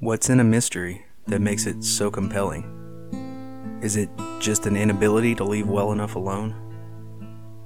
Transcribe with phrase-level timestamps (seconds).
[0.00, 3.80] What's in a mystery that makes it so compelling?
[3.82, 6.54] Is it just an inability to leave well enough alone?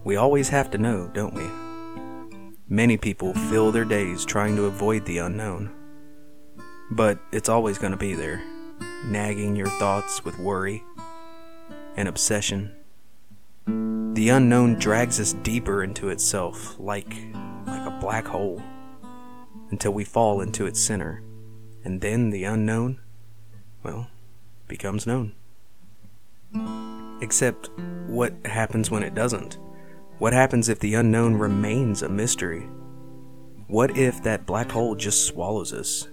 [0.02, 1.46] We always have to know, don't we?
[2.70, 5.74] Many people fill their days trying to avoid the unknown.
[6.90, 8.42] But it's always going to be there,
[9.04, 10.82] nagging your thoughts with worry
[11.98, 12.74] and obsession.
[13.66, 17.14] The unknown drags us deeper into itself, like,
[17.66, 18.62] like a black hole,
[19.70, 21.22] until we fall into its center
[21.84, 22.98] and then the unknown,
[23.82, 24.08] well,
[24.68, 25.32] becomes known.
[27.20, 27.70] Except,
[28.06, 29.58] what happens when it doesn't?
[30.18, 32.68] What happens if the unknown remains a mystery?
[33.66, 36.08] What if that black hole just swallows us,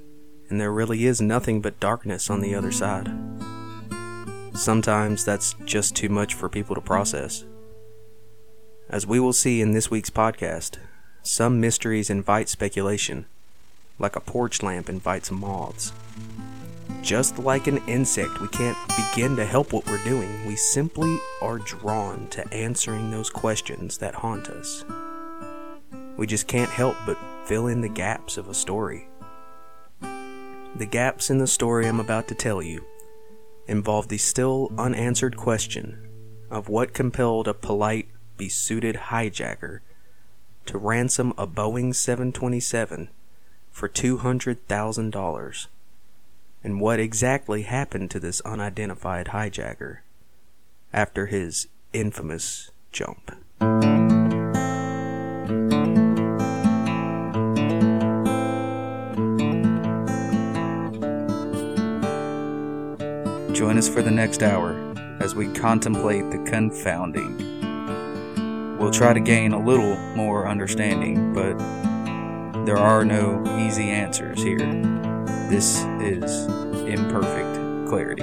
[0.50, 3.10] and there really is nothing but darkness on the other side?
[4.54, 7.46] Sometimes that's just too much for people to process.
[8.90, 10.78] As we will see in this week's podcast,
[11.22, 13.26] some mysteries invite speculation
[14.00, 15.94] like a porch lamp invites moths.
[17.02, 20.46] Just like an insect, we can't begin to help what we're doing.
[20.48, 24.84] We simply are drawn to answering those questions that haunt us.
[26.18, 29.08] We just can't help but fill in the gaps of a story.
[30.02, 32.86] The gaps in the story I'm about to tell you
[33.68, 36.10] involve the still unanswered question
[36.50, 39.80] of what compelled a polite, besuited hijacker
[40.66, 43.10] to ransom a Boeing 727
[43.80, 45.68] for $200,000.
[46.66, 50.00] And what exactly happened to this unidentified hijacker
[50.92, 53.32] after his infamous jump?
[63.54, 64.74] Join us for the next hour
[65.22, 67.38] as we contemplate the confounding.
[68.78, 71.58] We'll try to gain a little more understanding, but
[72.70, 74.60] there are no easy answers here.
[75.50, 76.46] This is
[76.86, 78.22] imperfect clarity.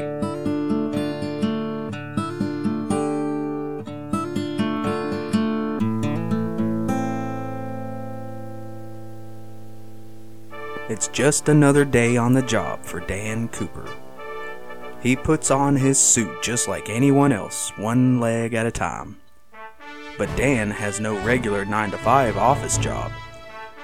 [10.88, 13.90] It's just another day on the job for Dan Cooper.
[15.02, 19.16] He puts on his suit just like anyone else, one leg at a time.
[20.16, 23.10] But Dan has no regular 9 to 5 office job.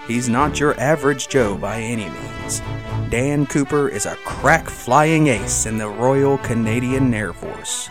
[0.06, 2.60] He's not your average Joe by any means.
[3.08, 7.88] Dan Cooper is a crack flying ace in the Royal Canadian Air Force.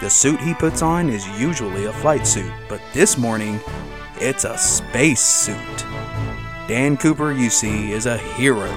[0.00, 3.60] The suit he puts on is usually a flight suit, but this morning,
[4.16, 5.84] it's a space suit.
[6.66, 8.72] Dan Cooper, you see, is a hero.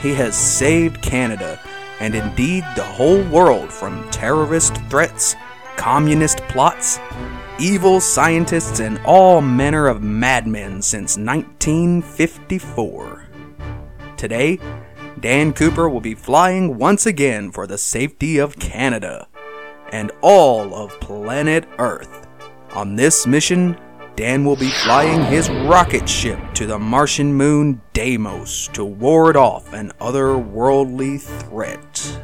[0.00, 1.60] He has saved Canada,
[1.98, 5.34] and indeed the whole world from terrorist threats,
[5.76, 6.98] communist plots,
[7.58, 13.26] evil scientists, and all manner of madmen since 1954.
[14.16, 14.58] Today,
[15.20, 19.28] Dan Cooper will be flying once again for the safety of Canada
[19.92, 22.26] and all of planet Earth.
[22.74, 23.78] On this mission,
[24.16, 29.72] Dan will be flying his rocket ship to the Martian moon Deimos to ward off
[29.72, 32.20] an otherworldly threat.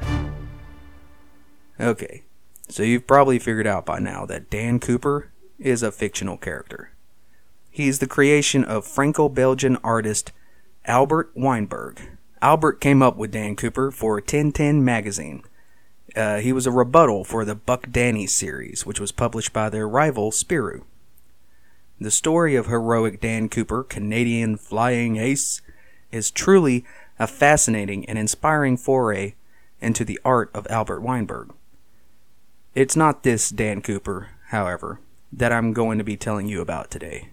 [1.81, 2.23] Okay,
[2.71, 6.91] so you've probably figured out by now that Dan Cooper is a fictional character.
[7.71, 10.33] He is the creation of Franco Belgian artist
[10.85, 12.01] Albert Weinberg.
[12.41, 15.43] Albert came up with Dan Cooper for Tintin magazine.
[16.17, 19.87] Uh, he was a rebuttal for the Buck Danny series, which was published by their
[19.87, 20.83] rival Spirou.
[22.01, 25.61] The story of heroic Dan Cooper, Canadian flying ace,
[26.11, 26.85] is truly
[27.19, 29.35] a fascinating and inspiring foray
[29.81, 31.53] into the art of Albert Weinberg.
[32.73, 35.01] It's not this Dan Cooper, however,
[35.33, 37.31] that I'm going to be telling you about today.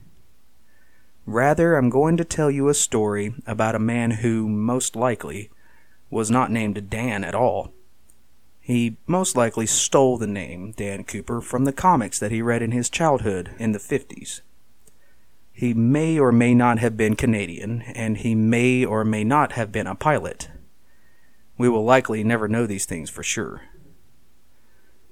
[1.27, 5.51] Rather, I'm going to tell you a story about a man who, most likely,
[6.09, 7.71] was not named Dan at all.
[8.59, 12.71] He most likely stole the name Dan Cooper from the comics that he read in
[12.71, 14.41] his childhood in the 50s.
[15.53, 19.71] He may or may not have been Canadian, and he may or may not have
[19.71, 20.49] been a pilot.
[21.59, 23.62] We will likely never know these things for sure.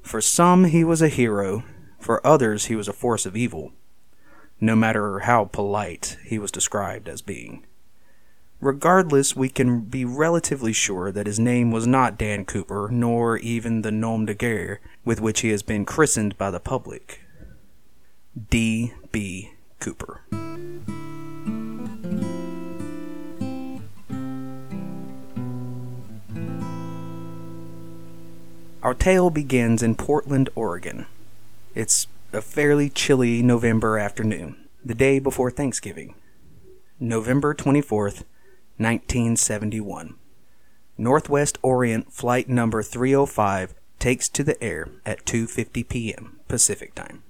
[0.05, 1.63] For some, he was a hero.
[1.99, 3.73] For others, he was a force of evil,
[4.61, 7.65] no matter how polite he was described as being.
[8.61, 13.81] Regardless, we can be relatively sure that his name was not Dan Cooper, nor even
[13.81, 17.21] the nom de guerre with which he has been christened by the public.
[18.51, 18.93] D.
[19.11, 19.53] B.
[19.79, 20.21] Cooper.
[28.85, 31.07] Our tale begins in Portland, Oregon.
[31.73, 36.13] It's a fairly chilly November afternoon, the day before Thanksgiving.
[36.99, 38.25] November 24th,
[38.77, 40.13] 1971.
[40.99, 46.39] Northwest Orient flight number 305 takes to the air at 2:50 p.m.
[46.47, 47.23] Pacific time.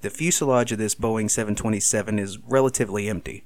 [0.00, 3.44] The fuselage of this Boeing 727 is relatively empty,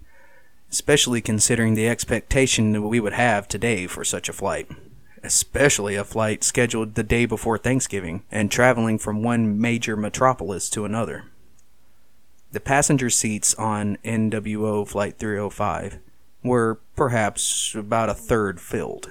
[0.70, 4.70] especially considering the expectation that we would have today for such a flight,
[5.22, 10.84] especially a flight scheduled the day before Thanksgiving and traveling from one major metropolis to
[10.84, 11.24] another.
[12.52, 15.98] The passenger seats on NWO Flight 305
[16.44, 19.10] were perhaps about a third filled.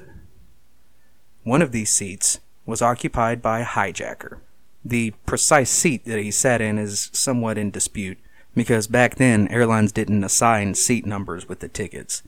[1.43, 4.39] One of these seats was occupied by a hijacker.
[4.85, 8.19] The precise seat that he sat in is somewhat in dispute,
[8.53, 12.23] because back then airlines didn't assign seat numbers with the tickets.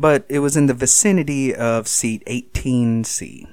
[0.00, 3.48] But it was in the vicinity of seat 18C.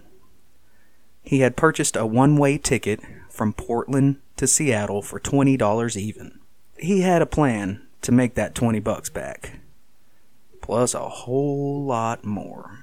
[1.24, 3.02] He had purchased a one way ticket
[3.32, 6.40] from Portland to Seattle for $20 even.
[6.78, 9.60] He had a plan to make that 20 bucks back,
[10.62, 12.82] plus a whole lot more.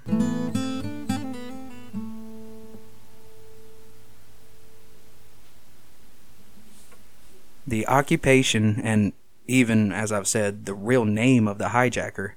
[7.65, 9.13] The occupation, and
[9.47, 12.33] even, as I've said, the real name of the hijacker,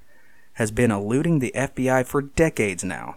[0.55, 3.15] has been eluding the FBI for decades now.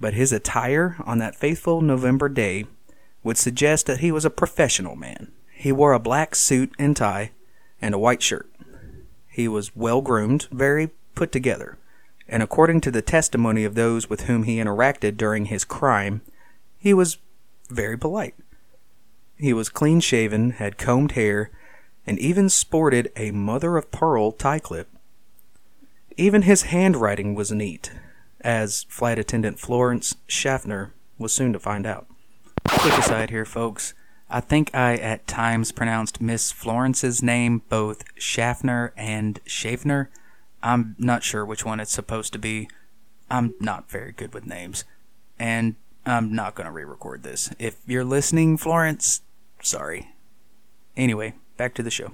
[0.00, 2.66] But his attire on that faithful November day
[3.22, 5.32] would suggest that he was a professional man.
[5.52, 7.30] He wore a black suit and tie
[7.80, 8.50] and a white shirt.
[9.28, 11.78] He was well groomed, very put together,
[12.28, 16.22] and according to the testimony of those with whom he interacted during his crime,
[16.78, 17.18] he was
[17.70, 18.34] very polite.
[19.36, 21.50] He was clean shaven, had combed hair,
[22.06, 24.88] and even sported a mother of pearl tie clip.
[26.16, 27.92] Even his handwriting was neat,
[28.40, 32.06] as flight attendant Florence Schaffner was soon to find out.
[32.68, 33.94] Quick aside here, folks.
[34.30, 40.10] I think I at times pronounced Miss Florence's name both Schaffner and Schaffner.
[40.62, 42.68] I'm not sure which one it's supposed to be.
[43.30, 44.84] I'm not very good with names.
[45.38, 45.76] And
[46.06, 47.50] I'm not going to re record this.
[47.58, 49.22] If you're listening, Florence,
[49.62, 50.08] Sorry.
[50.96, 52.12] Anyway, back to the show.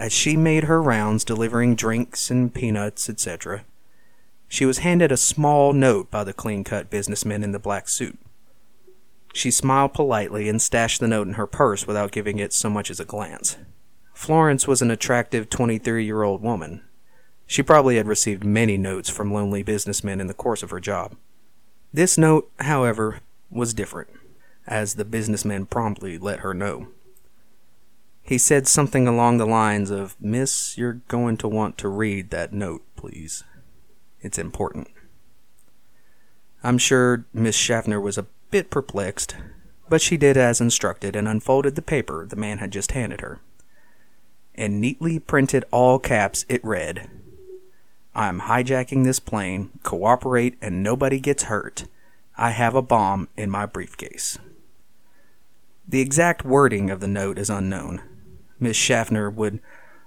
[0.00, 3.66] As she made her rounds delivering drinks and peanuts, etc.,
[4.48, 8.18] she was handed a small note by the clean cut businessman in the black suit.
[9.34, 12.90] She smiled politely and stashed the note in her purse without giving it so much
[12.90, 13.58] as a glance.
[14.14, 16.80] Florence was an attractive 23 year old woman.
[17.46, 21.14] She probably had received many notes from lonely businessmen in the course of her job.
[21.92, 23.20] This note, however,
[23.50, 24.08] was different,
[24.66, 26.88] as the businessman promptly let her know.
[28.30, 32.52] He said something along the lines of, Miss, you're going to want to read that
[32.52, 33.42] note, please.
[34.20, 34.86] It's important.
[36.62, 39.34] I'm sure Miss Schaffner was a bit perplexed,
[39.88, 43.40] but she did as instructed and unfolded the paper the man had just handed her.
[44.54, 47.10] In neatly printed all caps, it read,
[48.14, 51.86] I'm hijacking this plane, cooperate, and nobody gets hurt.
[52.38, 54.38] I have a bomb in my briefcase.
[55.88, 58.02] The exact wording of the note is unknown.
[58.60, 59.60] Miss Schaffner would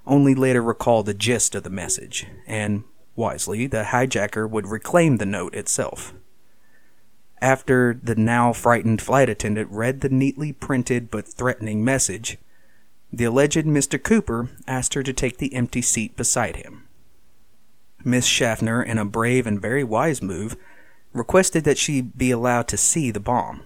[0.05, 2.83] only later recall the gist of the message, and,
[3.15, 6.13] wisely, the hijacker would reclaim the note itself.
[7.41, 12.37] After the now frightened flight attendant read the neatly printed but threatening message,
[13.11, 14.01] the alleged Mr.
[14.01, 16.87] Cooper asked her to take the empty seat beside him.
[18.03, 20.55] Miss Schaffner, in a brave and very wise move,
[21.13, 23.61] requested that she be allowed to see the bomb.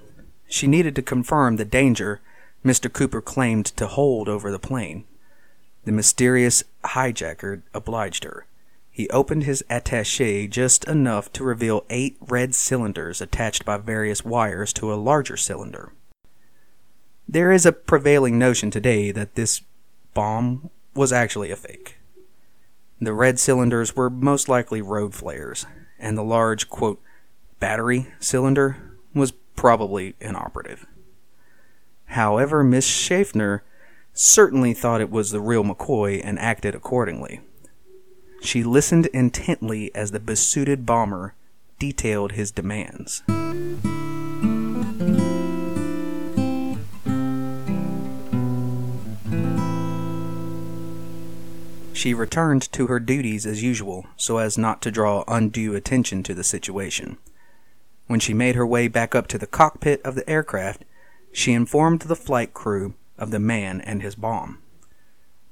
[0.48, 2.22] She needed to confirm the danger
[2.68, 2.92] Mr.
[2.92, 5.06] Cooper claimed to hold over the plane.
[5.86, 8.46] The mysterious hijacker obliged her.
[8.92, 14.74] He opened his attache just enough to reveal eight red cylinders attached by various wires
[14.74, 15.94] to a larger cylinder.
[17.26, 19.62] There is a prevailing notion today that this
[20.14, 21.98] bomb was actually a fake.
[23.00, 25.66] The red cylinders were most likely road flares,
[25.98, 27.02] and the large, quote,
[27.62, 28.78] battery cylinder
[29.14, 30.86] was probably inoperative.
[32.08, 33.64] However, Miss Schaffner
[34.14, 37.42] certainly thought it was the real McCoy and acted accordingly.
[38.42, 41.36] She listened intently as the besuited bomber
[41.80, 43.24] detailed his demands.
[51.94, 56.34] She returned to her duties as usual so as not to draw undue attention to
[56.34, 57.18] the situation.
[58.06, 60.86] When she made her way back up to the cockpit of the aircraft,
[61.38, 64.58] she informed the flight crew of the man and his bomb.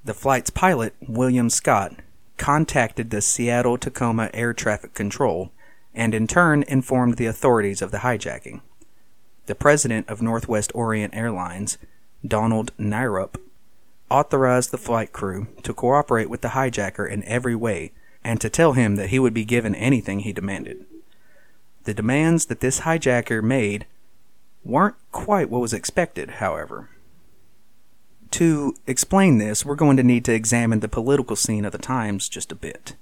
[0.03, 1.97] The flight's pilot, William Scott,
[2.37, 5.51] contacted the Seattle Tacoma Air Traffic Control
[5.93, 8.61] and in turn informed the authorities of the hijacking.
[9.45, 11.77] The president of Northwest Orient Airlines,
[12.27, 13.39] Donald Nyrop,
[14.09, 17.91] authorized the flight crew to cooperate with the hijacker in every way
[18.23, 20.83] and to tell him that he would be given anything he demanded.
[21.83, 23.85] The demands that this hijacker made
[24.65, 26.89] weren't quite what was expected, however.
[28.31, 32.27] To explain this, we're going to need to examine the political scene of the times
[32.27, 32.95] just a bit.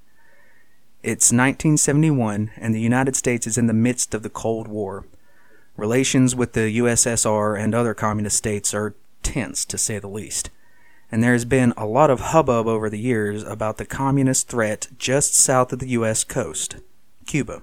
[1.02, 5.06] It's 1971, and the United States is in the midst of the Cold War.
[5.76, 10.50] Relations with the USSR and other communist states are tense, to say the least.
[11.12, 14.88] And there has been a lot of hubbub over the years about the communist threat
[14.98, 16.24] just south of the U.S.
[16.24, 16.78] coast
[17.26, 17.62] Cuba.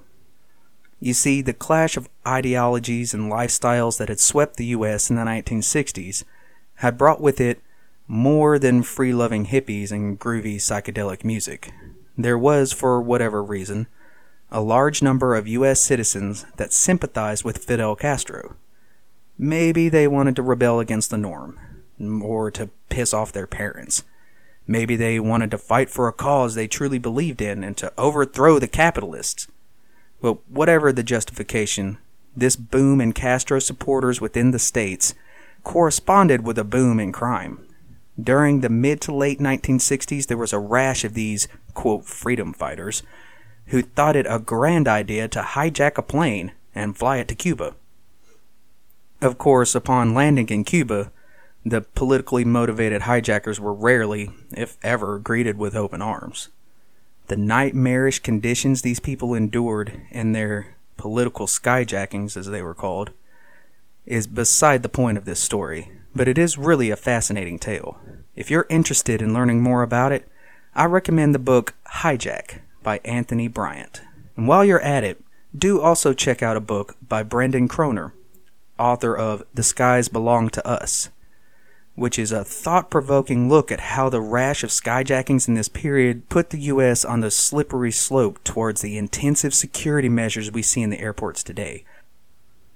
[1.03, 5.09] You see, the clash of ideologies and lifestyles that had swept the U.S.
[5.09, 6.23] in the 1960s
[6.75, 7.59] had brought with it
[8.07, 11.73] more than free loving hippies and groovy psychedelic music.
[12.15, 13.87] There was, for whatever reason,
[14.51, 15.81] a large number of U.S.
[15.81, 18.55] citizens that sympathized with Fidel Castro.
[19.39, 21.57] Maybe they wanted to rebel against the norm,
[22.21, 24.03] or to piss off their parents.
[24.67, 28.59] Maybe they wanted to fight for a cause they truly believed in and to overthrow
[28.59, 29.47] the capitalists.
[30.21, 31.97] Well, whatever the justification,
[32.35, 35.15] this boom in Castro supporters within the states
[35.63, 37.65] corresponded with a boom in crime.
[38.21, 43.01] During the mid to late 1960s, there was a rash of these, quote, freedom fighters
[43.67, 47.73] who thought it a grand idea to hijack a plane and fly it to Cuba.
[49.21, 51.11] Of course, upon landing in Cuba,
[51.65, 56.49] the politically motivated hijackers were rarely, if ever, greeted with open arms
[57.27, 63.11] the nightmarish conditions these people endured in their political skyjackings, as they were called,
[64.05, 67.97] is beside the point of this story, but it is really a fascinating tale.
[68.35, 70.27] If you're interested in learning more about it,
[70.75, 74.01] I recommend the book Hijack by Anthony Bryant.
[74.35, 75.21] And while you're at it,
[75.57, 78.13] do also check out a book by Brendan Koerner,
[78.79, 81.09] author of The Skies Belong to Us
[82.01, 86.27] which is a thought provoking look at how the rash of skyjackings in this period
[86.29, 87.05] put the U.S.
[87.05, 91.85] on the slippery slope towards the intensive security measures we see in the airports today.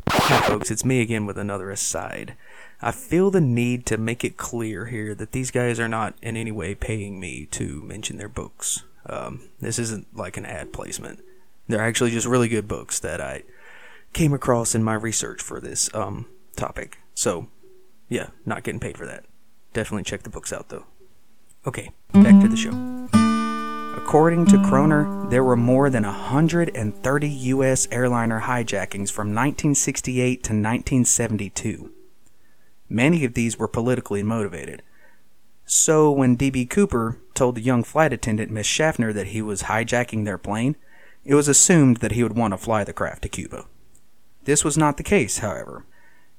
[0.08, 2.36] Hi, folks, it's me again with another aside.
[2.84, 6.38] I feel the need to make it clear here that these guys are not in
[6.38, 8.84] any way paying me to mention their books.
[9.08, 11.24] Um, this isn't like an ad placement.
[11.68, 13.42] They're actually just really good books that I
[14.14, 17.00] came across in my research for this um, topic.
[17.16, 17.48] So,
[18.10, 19.26] yeah, not getting paid for that.
[19.74, 20.86] Definitely check the books out though.
[21.68, 22.72] Okay, back to the show.
[23.98, 27.88] According to Koerner, there were more than 130 U.S.
[27.92, 31.92] airliner hijackings from 1968 to 1972.
[32.88, 34.84] Many of these were politically motivated.
[35.66, 36.68] So when D.B.
[36.68, 40.76] Cooper told the young flight attendant, Miss Schaffner, that he was hijacking their plane,
[41.24, 43.66] it was assumed that he would want to fly the craft to Cuba.
[44.44, 45.86] This was not the case, however.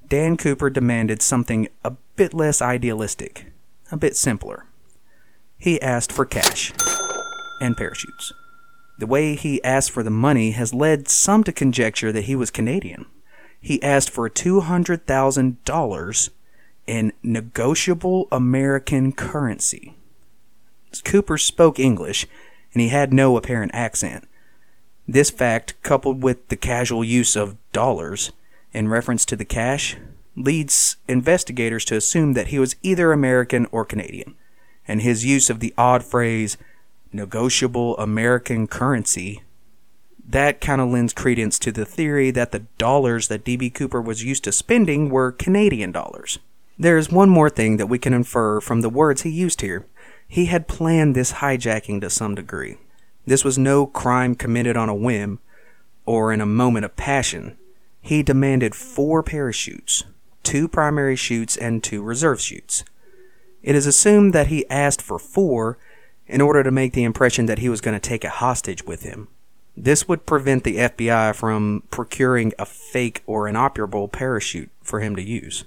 [0.08, 3.46] Dan Cooper demanded something a bit less idealistic,
[3.90, 4.66] a bit simpler.
[5.58, 6.72] He asked for cash
[7.60, 8.32] and parachutes.
[8.98, 12.50] The way he asked for the money has led some to conjecture that he was
[12.50, 13.06] Canadian.
[13.60, 16.30] He asked for $200,000
[16.86, 19.94] in negotiable American currency.
[21.04, 22.26] Cooper spoke English,
[22.72, 24.26] and he had no apparent accent.
[25.08, 28.32] This fact, coupled with the casual use of dollars,
[28.76, 29.96] in reference to the cash
[30.36, 34.34] leads investigators to assume that he was either American or Canadian,
[34.86, 36.58] and his use of the odd phrase
[37.10, 39.42] negotiable American currency
[40.28, 44.24] that kind of lends credence to the theory that the dollars that DB Cooper was
[44.24, 46.38] used to spending were Canadian dollars.
[46.78, 49.86] There is one more thing that we can infer from the words he used here.
[50.26, 52.76] He had planned this hijacking to some degree.
[53.24, 55.38] This was no crime committed on a whim
[56.04, 57.56] or in a moment of passion
[58.06, 60.04] he demanded four parachutes,
[60.44, 62.84] two primary chutes, and two reserve chutes.
[63.64, 65.76] It is assumed that he asked for four
[66.28, 69.02] in order to make the impression that he was going to take a hostage with
[69.02, 69.26] him.
[69.76, 75.22] This would prevent the FBI from procuring a fake or inoperable parachute for him to
[75.22, 75.64] use.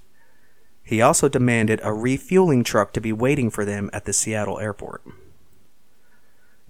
[0.82, 5.04] He also demanded a refueling truck to be waiting for them at the Seattle airport.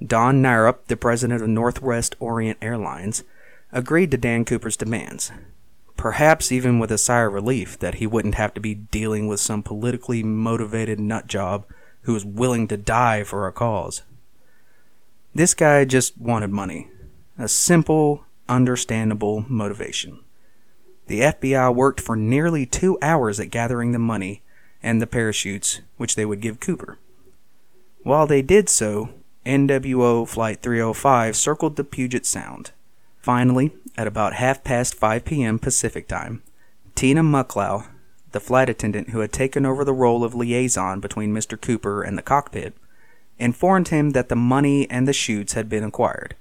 [0.03, 3.23] Don Nyrop, the president of Northwest Orient Airlines,
[3.71, 5.31] agreed to Dan Cooper's demands
[5.99, 9.37] perhaps even with a sigh of relief that he wouldn't have to be dealing with
[9.37, 11.65] some politically motivated nutjob
[12.03, 14.01] who was willing to die for a cause.
[15.35, 16.87] This guy just wanted money.
[17.37, 20.19] A simple, understandable motivation.
[21.07, 24.41] The FBI worked for nearly two hours at gathering the money
[24.81, 26.97] and the parachutes which they would give Cooper.
[28.03, 29.09] While they did so,
[29.45, 32.71] NWO Flight 305 circled the Puget Sound.
[33.19, 35.59] Finally, at about half past 5 p.m.
[35.59, 36.41] Pacific time,
[36.95, 37.85] Tina Mucklow,
[38.31, 41.59] the flight attendant who had taken over the role of liaison between Mr.
[41.59, 42.73] Cooper and the cockpit,
[43.37, 46.37] informed him that the money and the chutes had been acquired.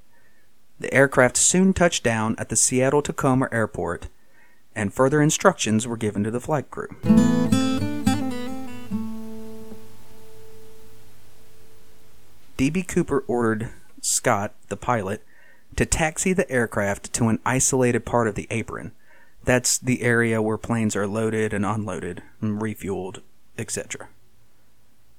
[0.79, 4.07] The aircraft soon touched down at the Seattle Tacoma airport,
[4.77, 6.91] and further instructions were given to the flight crew.
[12.57, 12.85] D.B.
[12.85, 15.25] Cooper ordered Scott, the pilot,
[15.77, 18.93] to taxi the aircraft to an isolated part of the apron.
[19.45, 23.23] That's the area where planes are loaded and unloaded, and refueled,
[23.57, 24.09] etc.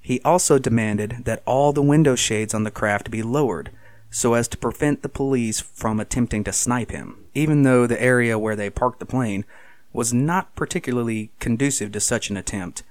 [0.02, 3.72] He also demanded that all the window shades on the craft be lowered
[4.12, 8.40] so as to prevent the police from attempting to snipe him, even though the area
[8.40, 9.46] where they parked the plane
[9.94, 12.84] was not particularly conducive to such an attempt,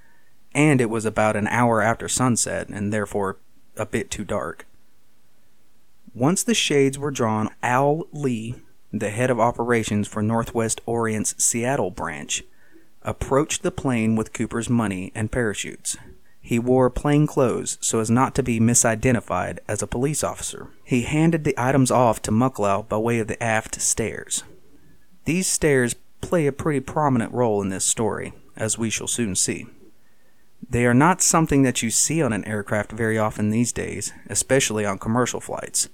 [0.53, 3.37] and it was about an hour after sunset and therefore
[3.77, 4.65] a bit too dark.
[6.19, 8.53] Once the shades were drawn, Al Lee,
[8.91, 12.43] the head of operations for Northwest Orient's Seattle branch,
[13.03, 15.95] approached the plane with Cooper's money and parachutes.
[16.41, 20.67] He wore plain clothes so as not to be misidentified as a police officer.
[20.83, 24.43] He handed the items off to Mucklow by way of the aft stairs.
[25.23, 29.67] These stairs play a pretty prominent role in this story, as we shall soon see.
[30.69, 34.85] They are not something that you see on an aircraft very often these days, especially
[34.85, 35.87] on commercial flights.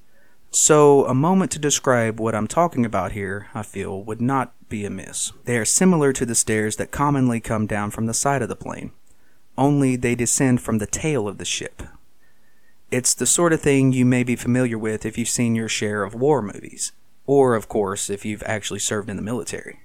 [0.58, 4.86] So, a moment to describe what I'm talking about here, I feel, would not be
[4.86, 5.34] amiss.
[5.44, 8.56] They are similar to the stairs that commonly come down from the side of the
[8.56, 8.94] plane,
[9.58, 11.84] only they descend from the tail of the ship.
[12.90, 16.04] It's the sort of thing you may be familiar with if you've seen your share
[16.04, 16.94] of war movies,
[17.26, 19.82] or, of course, if you've actually served in the military.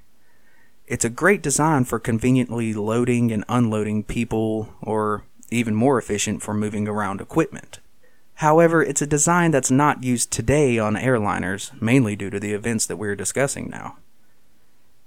[0.86, 6.54] It's a great design for conveniently loading and unloading people, or even more efficient for
[6.54, 7.80] moving around equipment.
[8.40, 12.86] However, it's a design that's not used today on airliners, mainly due to the events
[12.86, 13.98] that we're discussing now.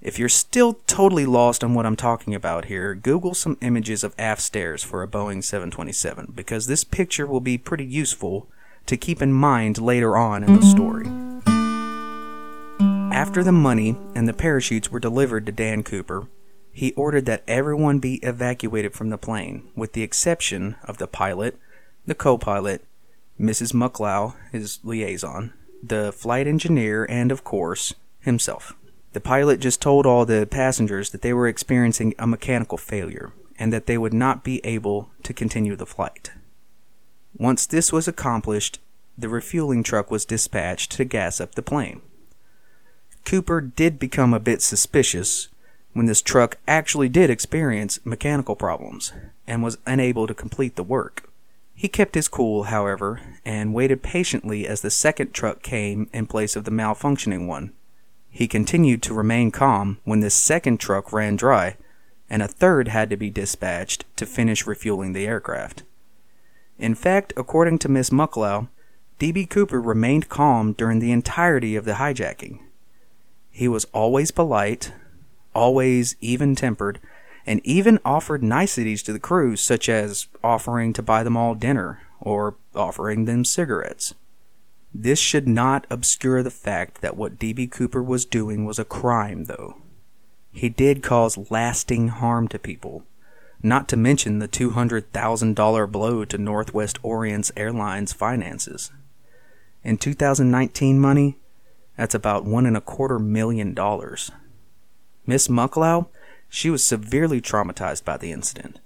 [0.04, 4.13] If you're still totally lost on what I'm talking about here, Google some images of
[4.20, 8.48] aft stairs for a Boeing 727 because this picture will be pretty useful
[8.86, 11.08] to keep in mind later on in the story.
[13.12, 16.28] After the money and the parachutes were delivered to Dan Cooper,
[16.72, 21.58] he ordered that everyone be evacuated from the plane, with the exception of the pilot,
[22.06, 22.86] the co pilot,
[23.43, 23.73] Mrs.
[23.73, 25.51] Mucklow, his liaison,
[25.84, 28.73] the flight engineer, and, of course, himself.
[29.12, 33.71] The pilot just told all the passengers that they were experiencing a mechanical failure and
[33.73, 36.32] that they would not be able to continue the flight.
[37.38, 38.79] Once this was accomplished,
[39.17, 42.01] the refueling truck was dispatched to gas up the plane.
[43.25, 45.49] Cooper did become a bit suspicious
[45.91, 49.13] when this truck actually did experience mechanical problems
[49.45, 51.29] and was unable to complete the work.
[51.76, 56.56] He kept his cool, however, and waited patiently as the second truck came in place
[56.56, 57.74] of the malfunctioning one.
[58.30, 61.78] He continued to remain calm when this second truck ran dry,
[62.30, 65.84] and a third had to be dispatched to finish refueling the aircraft.
[66.80, 68.70] In fact, according to Miss Mucklow,
[69.20, 69.46] D.B.
[69.46, 72.60] Cooper remained calm during the entirety of the hijacking.
[73.52, 74.92] He was always polite,
[75.54, 77.00] always even tempered,
[77.45, 82.01] and even offered niceties to the crew, such as offering to buy them all dinner
[82.19, 84.13] or offering them cigarettes.
[84.93, 87.67] This should not obscure the fact that what D.B.
[87.67, 89.77] Cooper was doing was a crime, though.
[90.51, 93.03] He did cause lasting harm to people,
[93.63, 98.91] not to mention the $200,000 blow to Northwest Orient's airlines finances.
[99.84, 101.38] In 2019 money,
[101.97, 104.32] that's about one and a quarter million dollars.
[105.25, 106.08] Miss Mucklow,
[106.54, 108.80] she was severely traumatized by the incident.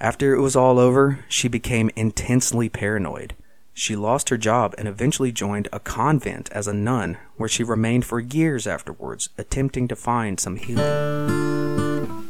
[0.00, 3.34] After it was all over, she became intensely paranoid
[3.78, 8.04] she lost her job and eventually joined a convent as a nun, where she remained
[8.04, 12.27] for years afterwards, attempting to find some healing.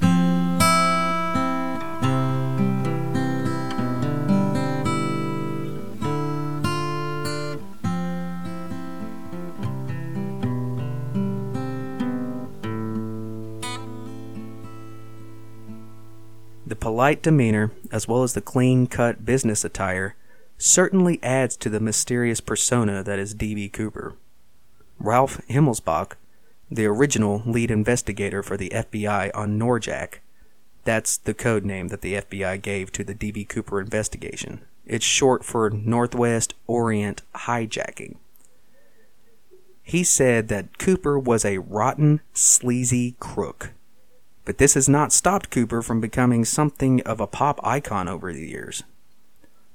[16.69, 20.15] The polite demeanor, as well as the clean cut business attire,
[20.59, 23.71] certainly adds to the mysterious persona that is D.B.
[23.71, 24.17] Cooper.
[25.01, 26.13] Ralph Himmelsbach,
[26.71, 30.17] the original lead investigator for the FBI on Norjak,
[30.85, 33.47] that's the code name that the FBI gave to the D.B.
[33.47, 34.61] Cooper investigation.
[34.85, 38.17] It's short for Northwest Orient hijacking.
[39.83, 43.71] He said that Cooper was a rotten, sleazy crook.
[44.49, 48.49] But this has not stopped Cooper from becoming something of a pop icon over the
[48.49, 48.83] years.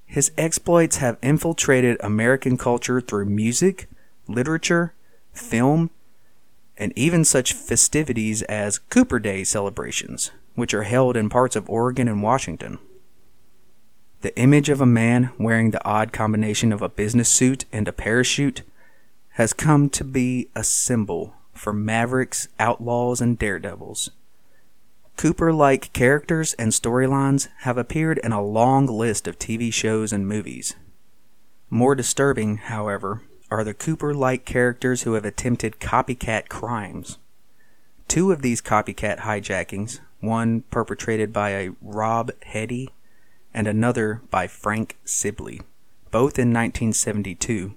[0.04, 3.88] His exploits have infiltrated American culture through music,
[4.28, 4.96] literature,
[5.32, 5.92] film,
[6.76, 12.08] and even such festivities as Cooper Day celebrations, which are held in parts of Oregon
[12.08, 12.80] and Washington.
[14.22, 17.94] The image of a man wearing the odd combination of a business suit and a
[17.94, 18.64] parachute
[19.34, 24.10] has come to be a symbol for mavericks, outlaws, and daredevils.
[25.18, 30.28] Cooper like characters and storylines have appeared in a long list of TV shows and
[30.28, 30.76] movies.
[31.70, 37.18] More disturbing, however, are the Cooper like characters who have attempted copycat crimes.
[38.08, 42.90] Two of these copycat hijackings, one perpetrated by a Rob Heady
[43.54, 45.62] and another by Frank Sibley,
[46.12, 47.76] both in 1972,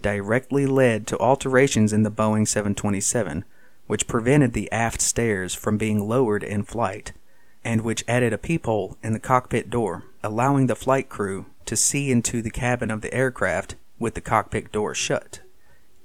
[0.00, 3.44] directly led to alterations in the Boeing 727
[3.86, 7.12] which prevented the aft stairs from being lowered in flight,
[7.64, 12.10] and which added a peephole in the cockpit door, allowing the flight crew to see
[12.10, 15.40] into the cabin of the aircraft with the cockpit door shut.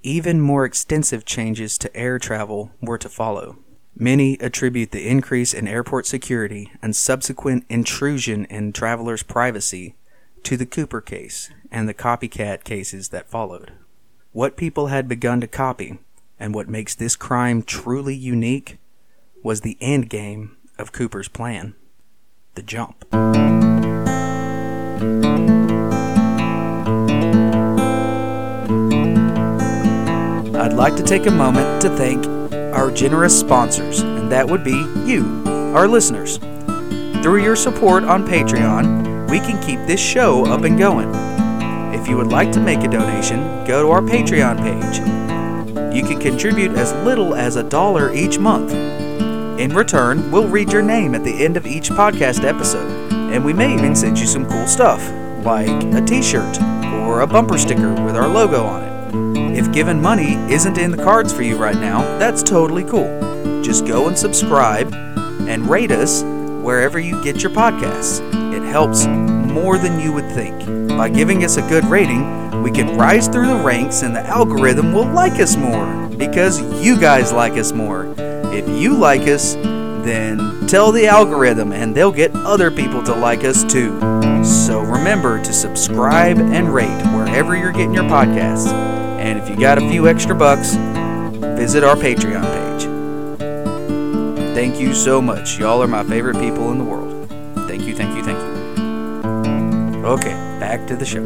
[0.03, 3.57] Even more extensive changes to air travel were to follow.
[3.95, 9.95] Many attribute the increase in airport security and subsequent intrusion in travelers' privacy
[10.43, 13.73] to the Cooper case and the copycat cases that followed.
[14.31, 15.99] What people had begun to copy
[16.39, 18.77] and what makes this crime truly unique
[19.43, 21.75] was the end game of Cooper's plan
[22.55, 23.05] the jump.
[30.55, 32.25] I'd like to take a moment to thank
[32.75, 35.43] our generous sponsors, and that would be you,
[35.75, 36.37] our listeners.
[37.21, 41.09] Through your support on Patreon, we can keep this show up and going.
[41.93, 45.38] If you would like to make a donation, go to our Patreon page
[45.93, 48.71] you can contribute as little as a dollar each month.
[49.59, 53.53] In return, we'll read your name at the end of each podcast episode, and we
[53.53, 55.01] may even send you some cool stuff,
[55.43, 56.61] like a t shirt
[57.03, 59.57] or a bumper sticker with our logo on it.
[59.57, 63.61] If given money isn't in the cards for you right now, that's totally cool.
[63.63, 66.23] Just go and subscribe and rate us
[66.63, 68.21] wherever you get your podcasts.
[68.53, 69.05] It helps
[69.49, 70.89] more than you would think.
[70.89, 74.93] By giving us a good rating, we can rise through the ranks and the algorithm
[74.93, 78.13] will like us more because you guys like us more.
[78.53, 83.43] If you like us, then tell the algorithm and they'll get other people to like
[83.43, 83.99] us too.
[84.43, 88.71] So remember to subscribe and rate wherever you're getting your podcasts.
[88.71, 90.75] And if you got a few extra bucks,
[91.57, 92.69] visit our Patreon page.
[94.55, 95.57] Thank you so much.
[95.59, 97.29] Y'all are my favorite people in the world.
[97.67, 98.58] Thank you, thank you, thank you.
[100.09, 101.23] Okay, back to the show.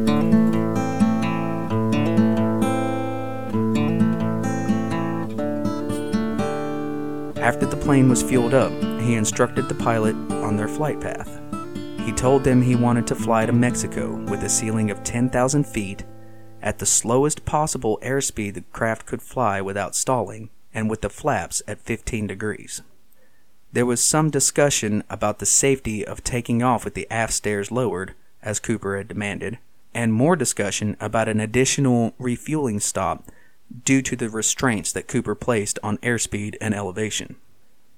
[7.41, 11.39] After the plane was fueled up, he instructed the pilot on their flight path.
[12.01, 16.03] He told them he wanted to fly to Mexico with a ceiling of 10,000 feet
[16.61, 21.61] at the slowest possible airspeed the craft could fly without stalling and with the flaps
[21.69, 22.81] at 15 degrees.
[23.71, 28.13] There was some discussion about the safety of taking off with the aft stairs lowered,
[28.43, 29.57] as Cooper had demanded,
[29.93, 33.25] and more discussion about an additional refueling stop
[33.85, 37.35] due to the restraints that Cooper placed on airspeed and elevation.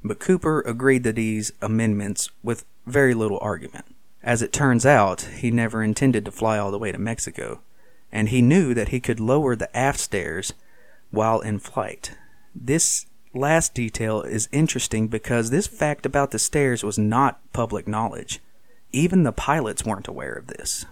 [0.03, 3.85] But Cooper agreed to these amendments with very little argument.
[4.23, 7.61] As it turns out, he never intended to fly all the way to Mexico,
[8.11, 10.53] and he knew that he could lower the aft stairs
[11.11, 12.11] while in flight.
[12.53, 18.39] This last detail is interesting because this fact about the stairs was not public knowledge.
[18.95, 20.85] Even the pilots weren't aware of this.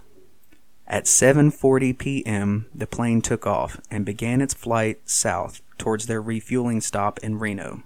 [0.86, 6.82] At 7:40 p.m., the plane took off and began its flight south towards their refueling
[6.82, 7.82] stop in Reno.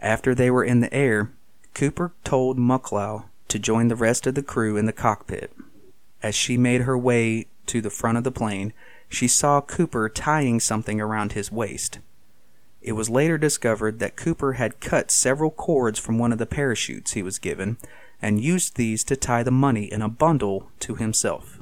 [0.00, 1.30] After they were in the air,
[1.72, 5.52] Cooper told Mucklow to join the rest of the crew in the cockpit.
[6.20, 8.72] As she made her way to the front of the plane,
[9.08, 12.00] she saw Cooper tying something around his waist.
[12.82, 17.12] It was later discovered that Cooper had cut several cords from one of the parachutes
[17.12, 17.76] he was given
[18.20, 21.60] and used these to tie the money in a bundle to himself.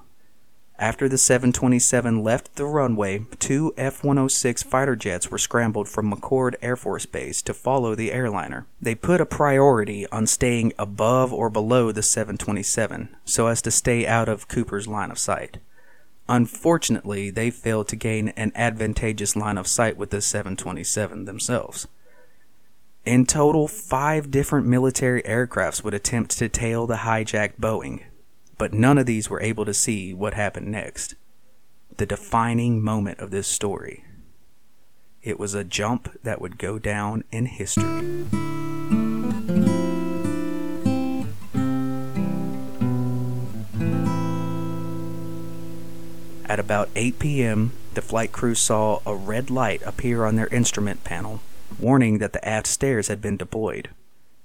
[0.79, 6.57] After the 727 left the runway, two F 106 fighter jets were scrambled from McChord
[6.61, 8.67] Air Force Base to follow the airliner.
[8.83, 14.05] They put a priority on staying above or below the 727 so as to stay
[14.05, 15.59] out of Cooper's line of sight.
[16.29, 21.87] Unfortunately, they failed to gain an advantageous line of sight with the 727 themselves.
[23.05, 28.03] In total, five different military aircrafts would attempt to tail the hijacked Boeing,
[28.57, 31.14] but none of these were able to see what happened next.
[31.99, 34.05] The defining moment of this story.
[35.23, 38.25] It was a jump that would go down in history.
[46.47, 51.05] At about 8 p.m., the flight crew saw a red light appear on their instrument
[51.05, 51.40] panel
[51.80, 53.90] warning that the aft stairs had been deployed.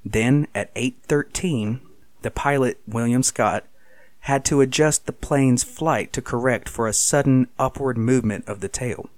[0.03, 1.81] Then at 8:13,
[2.21, 3.65] the pilot William Scott
[4.21, 8.67] had to adjust the plane's flight to correct for a sudden upward movement of the
[8.67, 9.09] tail.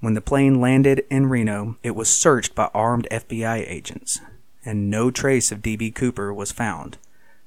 [0.00, 4.20] When the plane landed in Reno, it was searched by armed FBI agents,
[4.64, 5.90] and no trace of D.B.
[5.90, 6.98] Cooper was found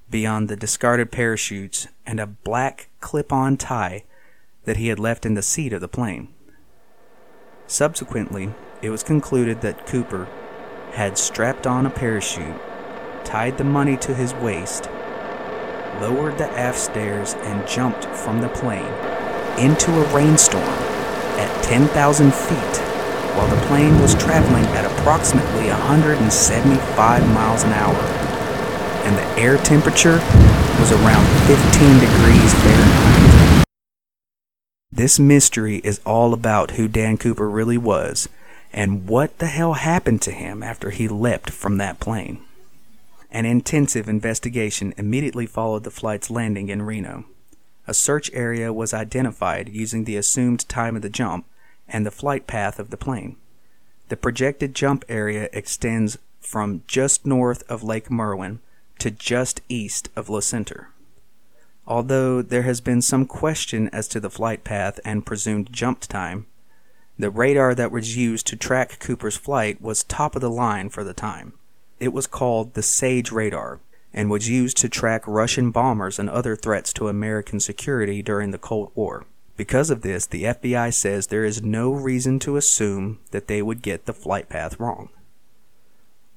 [0.09, 4.03] beyond the discarded parachutes and a black clip on tie
[4.65, 6.27] that he had left in the seat of the plane.
[7.65, 10.27] Subsequently, it was concluded that Cooper
[10.93, 12.59] had strapped on a parachute,
[13.23, 14.89] tied the money to his waist,
[16.01, 18.93] lowered the aft stairs, and jumped from the plane
[19.59, 22.77] into a rainstorm at 10,000 feet
[23.35, 27.95] while the plane was traveling at approximately 175 miles an hour
[29.05, 30.19] and the air temperature
[30.79, 33.65] was around 15 degrees Fahrenheit.
[34.91, 38.27] This mystery is all about who Dan Cooper really was
[38.73, 42.41] and what the hell happened to him after he leapt from that plane.
[43.31, 47.25] An intensive investigation immediately followed the flight's landing in Reno.
[47.87, 51.45] A search area was identified using the assumed time of the jump
[51.87, 53.37] and the flight path of the plane.
[54.09, 58.59] The projected jump area extends from just north of Lake Merwin
[58.99, 60.89] to just east of La Center.
[61.87, 66.45] Although there has been some question as to the flight path and presumed jump time,
[67.21, 71.03] the radar that was used to track Cooper's flight was top of the line for
[71.03, 71.53] the time.
[71.99, 73.79] It was called the SAGE radar
[74.13, 78.57] and was used to track Russian bombers and other threats to American security during the
[78.57, 79.25] Cold War.
[79.55, 83.81] Because of this, the FBI says there is no reason to assume that they would
[83.81, 85.09] get the flight path wrong.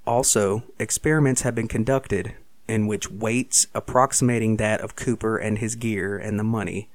[0.07, 2.35] Also, experiments have been conducted
[2.69, 6.91] in which weights approximating that of Cooper and his gear and the money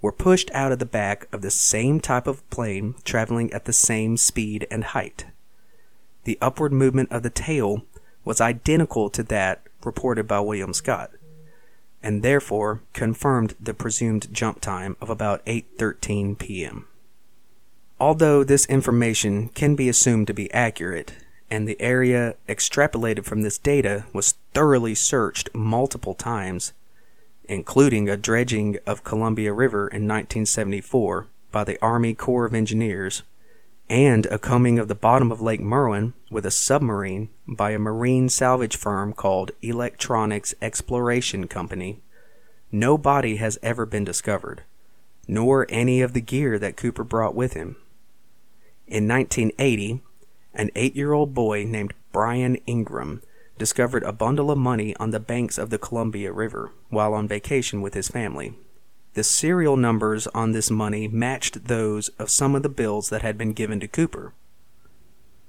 [0.00, 3.72] were pushed out of the back of the same type of plane traveling at the
[3.72, 5.26] same speed and height.
[6.24, 7.84] The upward movement of the tail
[8.24, 11.10] was identical to that reported by William Scott,
[12.02, 16.86] and therefore confirmed the presumed jump time of about 8:13 p.m.
[17.98, 21.14] Although this information can be assumed to be accurate,
[21.50, 26.72] and the area extrapolated from this data was thoroughly searched multiple times,
[27.48, 33.22] including a dredging of Columbia River in 1974 by the Army Corps of Engineers,
[33.88, 38.28] and a combing of the bottom of Lake Merwin with a submarine by a marine
[38.28, 42.00] salvage firm called Electronics Exploration Company,
[42.70, 44.62] no body has ever been discovered,
[45.26, 47.76] nor any of the gear that Cooper brought with him.
[48.86, 50.00] In 1980,
[50.52, 53.22] an eight year old boy named Brian Ingram
[53.58, 57.82] discovered a bundle of money on the banks of the Columbia River while on vacation
[57.82, 58.54] with his family.
[59.14, 63.36] The serial numbers on this money matched those of some of the bills that had
[63.36, 64.32] been given to Cooper.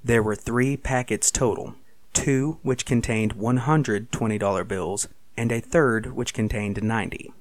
[0.03, 1.75] There were three packets total
[2.13, 7.31] two which contained $120 bills, and a third which contained 90.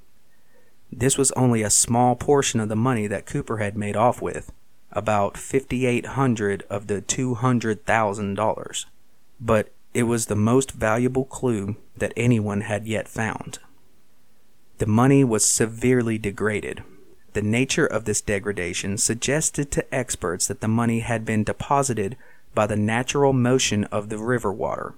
[0.93, 4.53] This was only a small portion of the money that Cooper had made off with,
[4.93, 8.85] about 5800 of the $200,000,
[9.41, 13.59] but it was the most valuable clue that anyone had yet found.
[14.79, 16.85] The money was severely degraded.
[17.33, 22.17] The nature of this degradation suggested to experts that the money had been deposited
[22.55, 24.95] by the natural motion of the river water.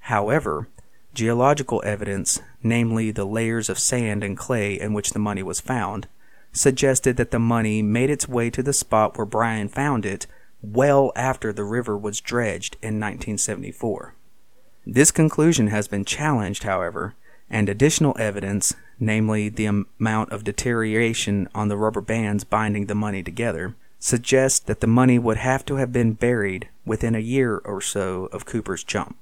[0.00, 0.66] However,
[1.14, 6.08] geological evidence, namely the layers of sand and clay in which the money was found,
[6.52, 10.26] suggested that the money made its way to the spot where Brian found it
[10.62, 14.14] well after the river was dredged in 1974.
[14.86, 17.14] This conclusion has been challenged, however,
[17.50, 23.22] and additional evidence, namely the amount of deterioration on the rubber bands binding the money
[23.22, 27.80] together, suggests that the money would have to have been buried within a year or
[27.80, 29.16] so of Cooper's jump.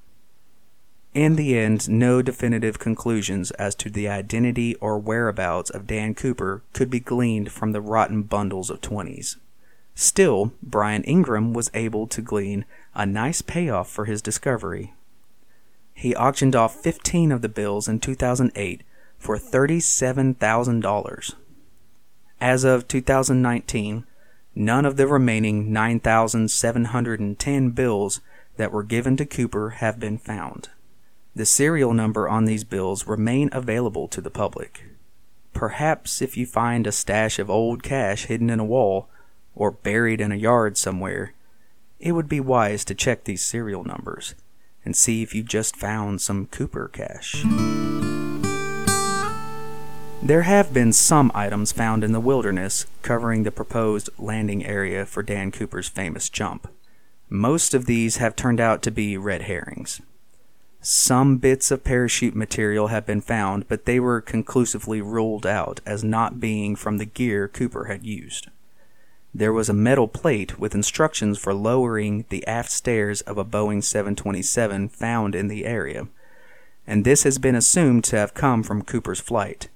[1.14, 6.62] In the end, no definitive conclusions as to the identity or whereabouts of Dan Cooper
[6.74, 9.36] could be gleaned from the rotten bundles of 20s.
[9.98, 14.92] Still, Brian Ingram was able to glean a nice payoff for his discovery.
[15.94, 18.82] He auctioned off 15 of the bills in 2008
[19.18, 21.34] for $37,000.
[22.42, 24.04] As of 2019,
[24.54, 28.20] none of the remaining 9,710 bills
[28.58, 30.68] that were given to Cooper have been found.
[31.34, 34.84] The serial number on these bills remain available to the public.
[35.54, 39.08] Perhaps if you find a stash of old cash hidden in a wall
[39.56, 41.32] or buried in a yard somewhere,
[41.98, 44.34] it would be wise to check these serial numbers
[44.84, 47.44] and see if you just found some Cooper cash.
[50.22, 55.22] There have been some items found in the wilderness covering the proposed landing area for
[55.22, 56.68] Dan Cooper's famous jump.
[57.28, 60.00] Most of these have turned out to be red herrings.
[60.80, 66.04] Some bits of parachute material have been found, but they were conclusively ruled out as
[66.04, 68.48] not being from the gear Cooper had used.
[69.36, 73.84] There was a metal plate with instructions for lowering the aft stairs of a Boeing
[73.84, 76.08] 727 found in the area,
[76.86, 79.68] and this has been assumed to have come from Cooper's flight.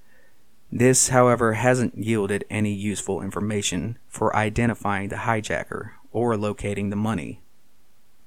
[0.73, 7.43] This, however, hasn't yielded any useful information for identifying the hijacker or locating the money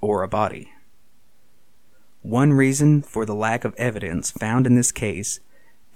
[0.02, 0.72] or a body.
[2.22, 5.40] One reason for the lack of evidence found in this case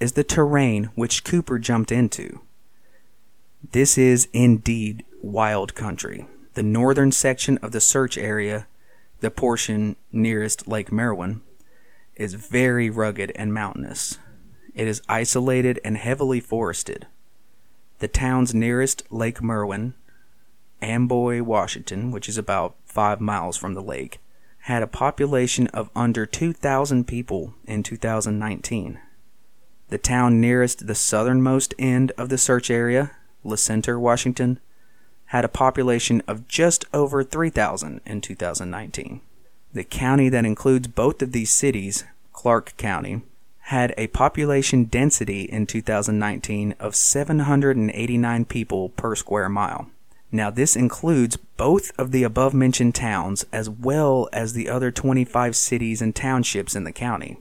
[0.00, 2.40] is the terrain which Cooper jumped into.
[3.62, 6.26] This is indeed wild country.
[6.54, 8.66] The northern section of the search area,
[9.20, 11.42] the portion nearest Lake Merwin,
[12.14, 14.18] is very rugged and mountainous.
[14.74, 17.06] It is isolated and heavily forested.
[17.98, 19.94] The towns nearest Lake Merwin,
[20.80, 24.20] Amboy, Washington, which is about five miles from the lake,
[24.62, 29.00] had a population of under 2,000 people in 2019.
[29.88, 33.12] The town nearest the southernmost end of the search area,
[33.44, 34.58] La Center, Washington,
[35.26, 39.20] had a population of just over 3,000 in 2019.
[39.72, 43.22] The county that includes both of these cities, Clark County,
[43.68, 49.88] had a population density in 2019 of 789 people per square mile.
[50.32, 55.54] Now, this includes both of the above mentioned towns as well as the other 25
[55.54, 57.38] cities and townships in the county.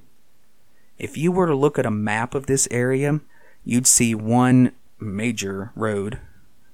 [0.97, 3.21] If you were to look at a map of this area,
[3.63, 6.19] you'd see one major road,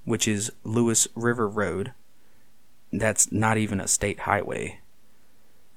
[0.05, 1.93] which is Lewis River Road.
[2.91, 4.79] That's not even a state highway.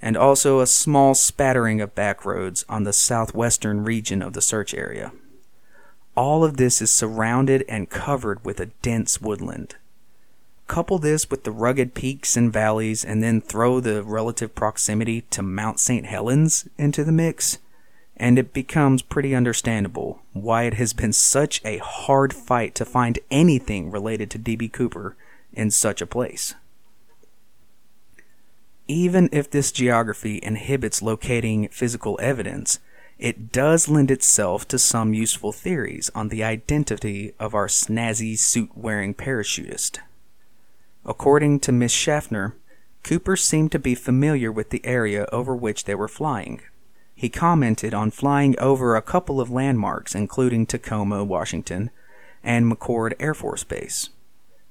[0.02, 4.74] And also a small spattering of back roads on the southwestern region of the search
[4.74, 5.12] area.
[6.16, 9.76] All of this is surrounded and covered with a dense woodland.
[10.66, 15.42] Couple this with the rugged peaks and valleys, and then throw the relative proximity to
[15.42, 16.06] Mount St.
[16.06, 17.58] Helens into the mix,
[18.16, 23.18] and it becomes pretty understandable why it has been such a hard fight to find
[23.30, 24.68] anything related to D.B.
[24.68, 25.16] Cooper
[25.52, 26.54] in such a place.
[28.88, 32.78] Even if this geography inhibits locating physical evidence,
[33.18, 38.70] it does lend itself to some useful theories on the identity of our snazzy suit
[38.74, 39.98] wearing parachutist.
[41.04, 42.54] According to Miss Schaffner,
[43.02, 46.60] Cooper seemed to be familiar with the area over which they were flying.
[47.18, 51.90] He commented on flying over a couple of landmarks, including Tacoma, Washington,
[52.44, 54.10] and McChord Air Force Base.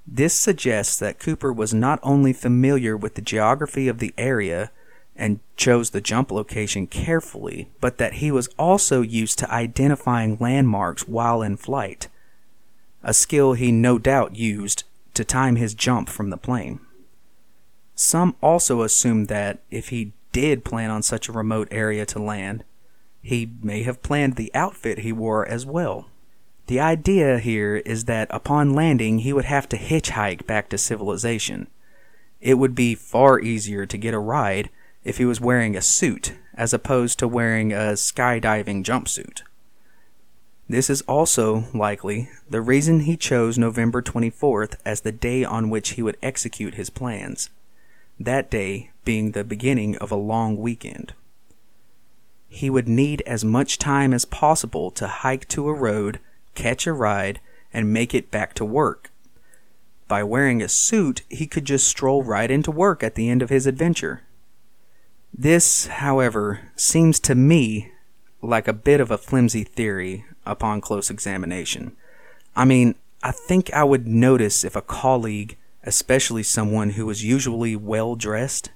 [0.07, 4.69] This suggests that Cooper was not only familiar with the geography of the area
[5.15, 11.07] and chose the jump location carefully, but that he was also used to identifying landmarks
[11.07, 12.09] while in flight,
[13.01, 14.83] a skill he no doubt used
[15.15, 16.79] to time his jump from the plane.
[17.95, 22.65] Some also assume that if he did plan on such a remote area to land,
[23.21, 26.09] he may have planned the outfit he wore as well.
[26.67, 31.67] The idea here is that upon landing, he would have to hitchhike back to civilization.
[32.41, 34.69] It would be far easier to get a ride
[35.05, 39.41] if he was wearing a suit as opposed to wearing a skydiving jumpsuit.
[40.67, 45.91] This is also, likely, the reason he chose November 24th as the day on which
[45.91, 47.49] he would execute his plans,
[48.19, 51.13] that day being the beginning of a long weekend.
[52.47, 56.19] He would need as much time as possible to hike to a road,
[56.53, 57.39] catch a ride,
[57.73, 59.11] and make it back to work.
[60.07, 63.49] By wearing a suit, he could just stroll right into work at the end of
[63.49, 64.21] his adventure.
[65.33, 67.91] This, however, seems to me
[68.41, 71.95] like a bit of a flimsy theory upon close examination.
[72.55, 77.75] I mean, I think I would notice if a colleague, especially someone who was usually
[77.75, 78.71] well dressed,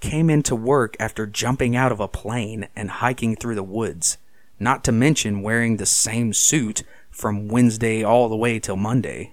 [0.00, 4.18] came into work after jumping out of a plane and hiking through the woods,
[4.58, 9.32] not to mention wearing the same suit from Wednesday all the way till Monday.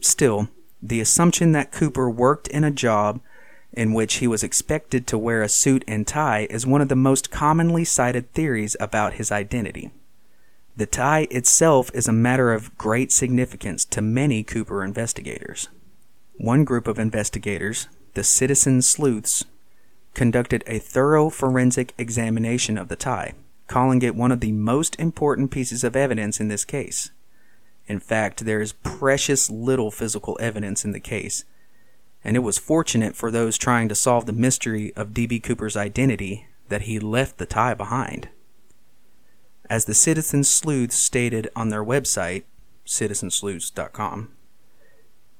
[0.00, 0.48] Still,
[0.82, 3.20] the assumption that Cooper worked in a job
[3.72, 6.96] in which he was expected to wear a suit and tie is one of the
[6.96, 9.90] most commonly cited theories about his identity.
[10.78, 15.68] The tie itself is a matter of great significance to many Cooper investigators.
[16.36, 19.44] One group of investigators, the Citizen Sleuths,
[20.14, 23.34] conducted a thorough forensic examination of the tie,
[23.66, 27.10] calling it one of the most important pieces of evidence in this case.
[27.88, 31.44] In fact, there is precious little physical evidence in the case,
[32.22, 35.40] and it was fortunate for those trying to solve the mystery of D.B.
[35.40, 38.28] Cooper's identity that he left the tie behind.
[39.70, 42.44] As the Citizen Sleuths stated on their website,
[42.86, 44.30] citizensleuths.com,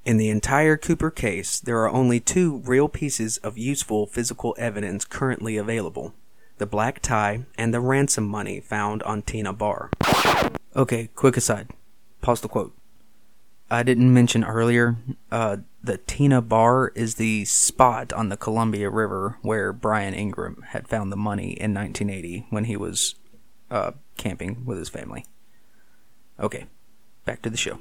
[0.04, 5.04] in the entire Cooper case, there are only two real pieces of useful physical evidence
[5.04, 6.14] currently available
[6.58, 9.90] the black tie, and the ransom money found on Tena Bar.
[10.74, 11.70] Okay, quick aside.
[12.20, 12.74] Pause the quote.
[13.70, 14.96] I didn't mention earlier,
[15.30, 20.88] uh, the Tena Bar is the spot on the Columbia River where Brian Ingram had
[20.88, 23.14] found the money in 1980 when he was
[23.70, 25.24] uh, camping with his family.
[26.40, 26.66] Okay,
[27.24, 27.78] back to the show.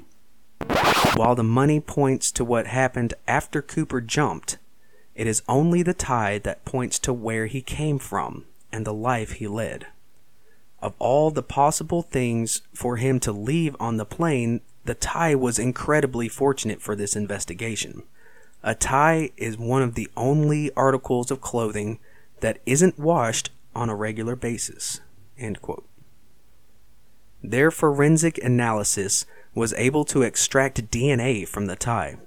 [1.14, 4.58] While the money points to what happened after Cooper jumped,
[5.14, 9.32] it is only the tide that points to where he came from and the life
[9.32, 9.86] he led.
[10.80, 15.58] Of all the possible things for him to leave on the plane, the tie was
[15.58, 18.04] incredibly fortunate for this investigation.
[18.62, 21.98] A tie is one of the only articles of clothing
[22.40, 25.00] that isn't washed on a regular basis.
[27.42, 29.24] Their forensic analysis
[29.54, 32.18] was able to extract DNA from the tie,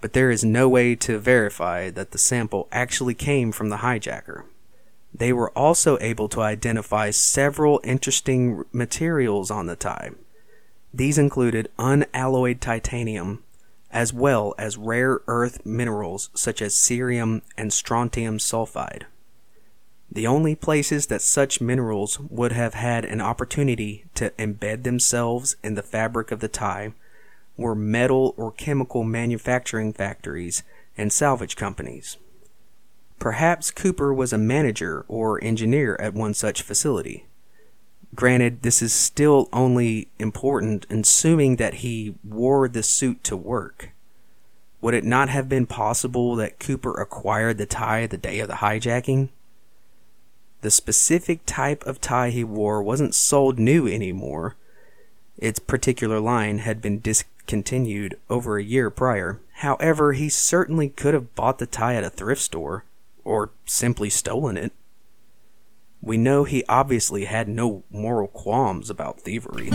[0.00, 4.44] but there is no way to verify that the sample actually came from the hijacker.
[5.14, 10.10] They were also able to identify several interesting materials on the tie.
[10.92, 13.42] These included unalloyed titanium,
[13.90, 19.04] as well as rare earth minerals such as cerium and strontium sulfide.
[20.14, 25.74] The only places that such minerals would have had an opportunity to embed themselves in
[25.74, 26.92] the fabric of the tie
[27.56, 30.62] were metal or chemical manufacturing factories
[30.96, 32.16] and salvage companies.
[33.18, 37.26] Perhaps Cooper was a manager or engineer at one such facility.
[38.14, 43.90] Granted, this is still only important assuming that he wore the suit to work.
[44.80, 48.54] Would it not have been possible that Cooper acquired the tie the day of the
[48.54, 49.30] hijacking?
[50.64, 54.56] The specific type of tie he wore wasn't sold new anymore.
[55.36, 59.40] Its particular line had been discontinued over a year prior.
[59.56, 62.84] However, he certainly could have bought the tie at a thrift store
[63.24, 64.72] or simply stolen it.
[66.00, 69.68] We know he obviously had no moral qualms about thievery.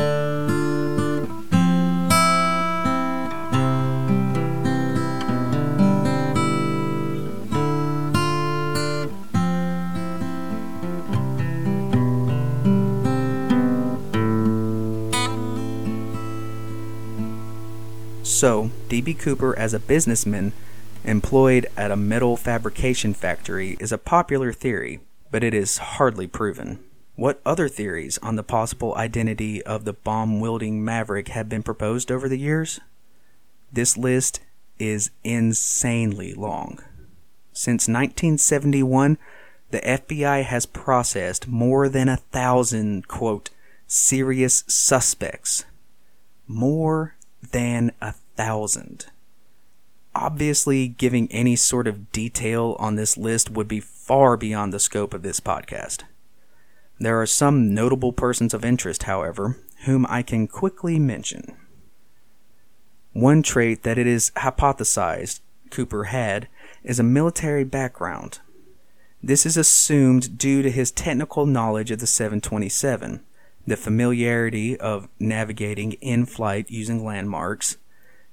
[18.40, 19.16] So, D.B.
[19.16, 20.54] Cooper, as a businessman,
[21.04, 26.80] employed at a metal fabrication factory is a popular theory, but it is hardly proven.
[27.18, 32.14] What other theories on the possible identity of the bomb wielding maverick have been proposed
[32.14, 32.80] over the years?
[33.74, 34.40] This list
[34.80, 36.80] is insanely long.
[37.52, 39.18] Since 1971,
[39.72, 43.50] the FBI has processed more than a thousand, quote,
[43.86, 45.66] serious suspects.
[46.48, 47.16] More
[47.52, 49.08] than a thousand.
[50.16, 55.14] Obviously, giving any sort of detail on this list would be far beyond the scope
[55.14, 56.04] of this podcast.
[57.02, 61.54] There are some notable persons of interest, however, whom I can quickly mention.
[63.12, 66.48] One trait that it is hypothesized Cooper had
[66.82, 68.40] is a military background.
[69.22, 73.20] This is assumed due to his technical knowledge of the 727,
[73.68, 77.76] the familiarity of navigating in flight using landmarks,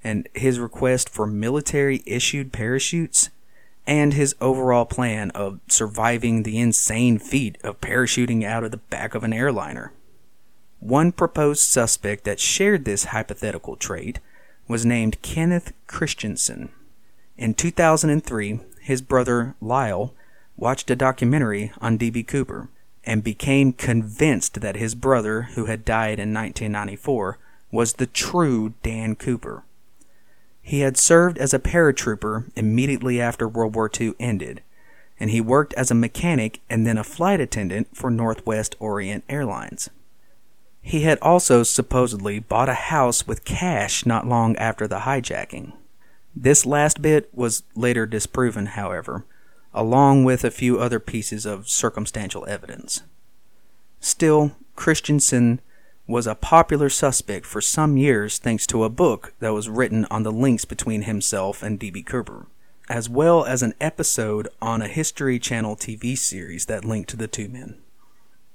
[0.05, 3.31] and his request for military issued parachutes
[3.87, 9.15] and his overall plan of surviving the insane feat of parachuting out of the back
[9.15, 9.93] of an airliner.
[10.81, 14.19] One proposed suspect that shared this hypothetical trait
[14.69, 16.71] was named Kenneth Christiansen.
[17.37, 20.15] In 2003, his brother Lyle
[20.57, 22.23] watched a documentary on D.B.
[22.25, 22.69] Cooper
[23.05, 27.39] and became convinced that his brother, who had died in 1994,
[27.71, 29.65] was the true Dan Cooper.
[30.67, 34.63] He had served as a paratrooper immediately after World War II ended,
[35.21, 39.91] and he worked as a mechanic and then a flight attendant for Northwest Orient Airlines.
[40.83, 45.73] He had also supposedly bought a house with cash not long after the hijacking.
[46.35, 49.25] This last bit was later disproven, however,
[49.73, 53.03] along with a few other pieces of circumstantial evidence.
[54.01, 55.61] Still, Christiansen
[56.07, 60.23] was a popular suspect for some years thanks to a book that was written on
[60.23, 62.03] the links between himself and D.B.
[62.03, 62.47] Cooper,
[62.89, 67.49] as well as an episode on a History Channel TV series that linked the two
[67.49, 67.79] men.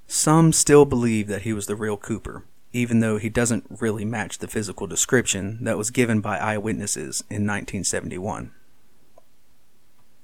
[0.08, 4.38] Some still believe that he was the real Cooper, even though he doesn't really match
[4.38, 8.52] the physical description that was given by eyewitnesses in 1971.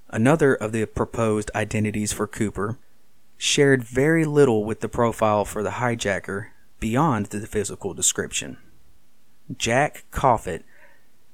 [0.09, 2.77] Another of the proposed identities for Cooper
[3.37, 6.47] shared very little with the profile for the hijacker
[6.79, 8.57] beyond the physical description.
[9.55, 10.63] Jack Coffelt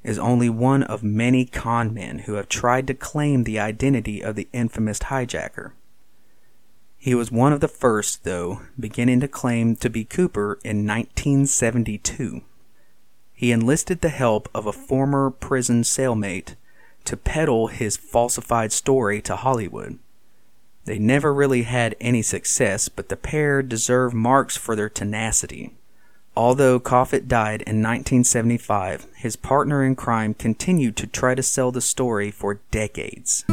[0.04, 4.36] is only one of many con men who have tried to claim the identity of
[4.36, 5.72] the infamous hijacker.
[6.98, 12.42] He was one of the first, though, beginning to claim to be Cooper in 1972.
[13.34, 16.56] He enlisted the help of a former prison cellmate
[17.06, 20.00] to peddle his falsified story to Hollywood.
[20.86, 25.76] They never really had any success, but the pair deserve marks for their tenacity.
[26.36, 31.80] Although Coffelt died in 1975, his partner in crime continued to try to sell the
[31.80, 33.46] story for decades.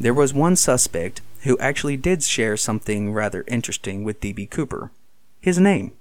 [0.00, 4.46] There was one suspect who actually did share something rather interesting with D.B.
[4.46, 4.90] Cooper.
[5.40, 5.92] His name.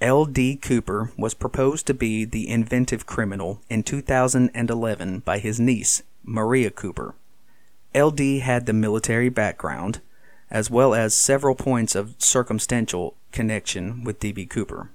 [0.00, 0.56] L.D.
[0.56, 7.14] Cooper was proposed to be the inventive criminal in 2011 by his niece, Marla Cooper.
[7.94, 8.38] L.D.
[8.38, 10.00] had the military background,
[10.50, 14.46] as well as several points of circumstantial connection with D.B.
[14.46, 14.88] Cooper.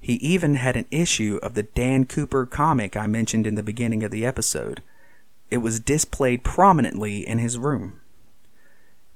[0.00, 4.02] He even had an issue of the Dan Cooper comic I mentioned in the beginning
[4.02, 4.82] of the episode,
[5.50, 8.00] it was displayed prominently in his room.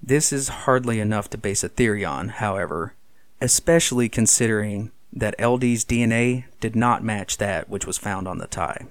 [0.02, 2.92] This is hardly enough to base a theory on, however,
[3.40, 8.86] especially considering that LD's DNA did not match that which was found on the tie.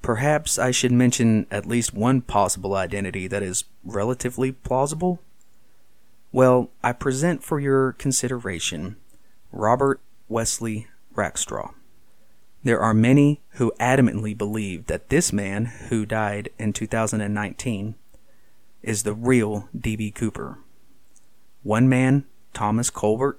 [0.00, 5.20] Perhaps I should mention at least one possible identity that is relatively plausible.
[6.32, 8.96] Well, I present for your consideration
[9.52, 11.74] Robert Wesley Rackstraw.
[12.62, 17.94] There are many who adamantly believe that this man, who died in 2019,
[18.82, 20.10] is the real D.B.
[20.12, 20.58] Cooper.
[21.62, 22.24] One man,
[22.54, 23.38] Thomas Colbert,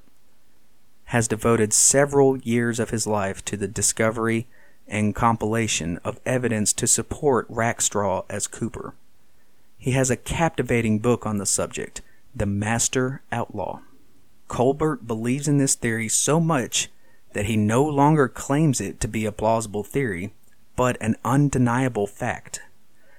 [1.12, 4.48] has devoted several years of his life to the discovery
[4.88, 8.94] and compilation of evidence to support Rackstraw as Cooper.
[9.78, 12.00] He has a captivating book on the subject,
[12.34, 13.82] The Master Outlaw.
[14.48, 16.88] Colbert believes in this theory so much
[17.34, 20.32] that he no longer claims it to be a plausible theory,
[20.78, 22.62] but an undeniable fact.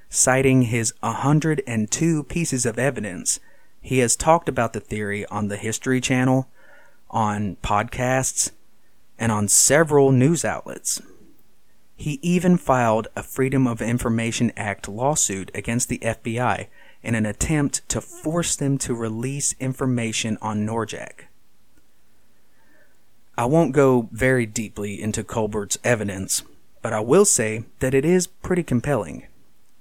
[0.08, 3.38] Citing his 102 pieces of evidence,
[3.82, 6.48] he has talked about the theory on the History Channel,
[7.12, 8.50] on podcasts,
[9.18, 11.00] and on several news outlets.
[11.94, 16.66] He even filed a Freedom of Information Act lawsuit against the FBI
[17.02, 21.26] in an attempt to force them to release information on Norjak.
[23.36, 26.42] I won't go very deeply into Colbert's evidence,
[26.80, 29.26] but I will say that it is pretty compelling.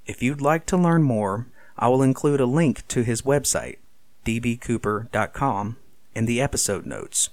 [0.05, 3.77] If you'd like to learn more, I will include a link to his website,
[4.25, 5.77] dbcooper.com,
[6.15, 7.29] in the episode notes,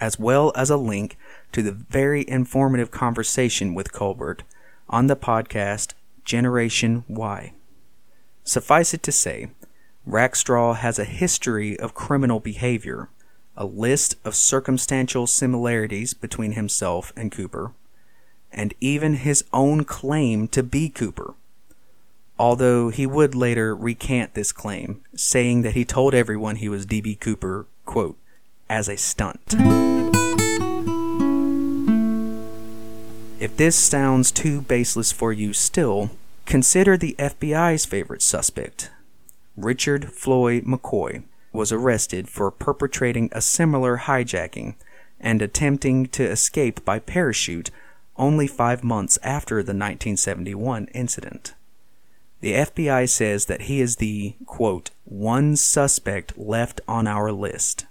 [0.00, 1.16] as well as a link
[1.52, 4.42] to the very informative conversation with Colbert
[4.88, 7.52] on the podcast Generation Why.
[8.44, 9.48] Suffice it to say,
[10.06, 13.08] Rackstraw has a history of criminal behavior
[13.56, 17.72] a list of circumstantial similarities between himself and Cooper,
[18.52, 21.34] and even his own claim to be Cooper.
[22.38, 27.14] Although he would later recant this claim, saying that he told everyone he was D.B.
[27.14, 28.18] Cooper, quote,
[28.68, 29.54] as a stunt.
[33.38, 36.10] If this sounds too baseless for you still,
[36.44, 38.90] consider the FBI's favorite suspect,
[39.56, 41.22] Richard Floyd McCoy,
[41.52, 44.74] was arrested for perpetrating a similar hijacking
[45.20, 47.70] and attempting to escape by parachute
[48.16, 51.54] only five months after the 1971 incident.
[52.40, 57.86] The FBI says that he is the, quote, one suspect left on our list.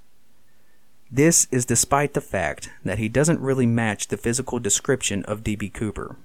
[1.12, 5.70] This is despite the fact that he doesn't really match the physical description of D.B.
[5.70, 6.18] Cooper.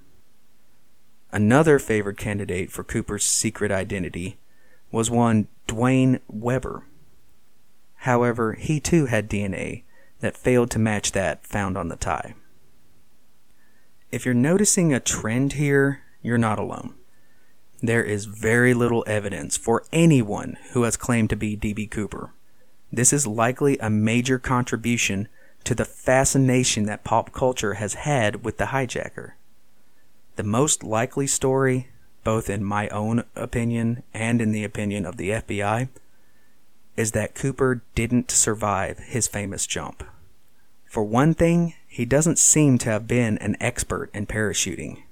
[1.31, 4.37] Another favored candidate for Cooper's secret identity
[4.91, 6.83] was one Duane Weber.
[7.97, 9.83] However, he too had DNA
[10.19, 12.35] that failed to match that found on the tie.
[14.11, 16.95] If you're noticing a trend here, you're not alone.
[17.81, 21.87] There is very little evidence for anyone who has claimed to be D.B.
[21.87, 22.31] Cooper.
[22.91, 25.27] This is likely a major contribution
[25.63, 29.31] to the fascination that pop culture has had with the hijacker.
[30.35, 31.89] The most likely story,
[32.23, 35.89] both in my own opinion and in the opinion of the FBI,
[36.95, 40.03] is that Cooper didn't survive his famous jump.
[40.85, 45.03] For one thing, he doesn't seem to have been an expert in parachuting.